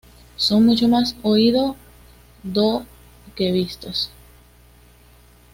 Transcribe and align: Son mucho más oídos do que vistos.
Son 0.35 0.65
mucho 0.65 0.87
más 0.87 1.15
oídos 1.21 1.75
do 2.41 2.83
que 3.35 3.51
vistos. 3.51 4.09